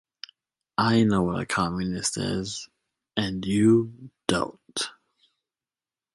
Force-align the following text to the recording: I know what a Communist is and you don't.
I 0.79 1.03
know 1.03 1.21
what 1.21 1.39
a 1.41 1.45
Communist 1.45 2.17
is 2.17 2.67
and 3.15 3.45
you 3.45 4.09
don't. 4.27 4.89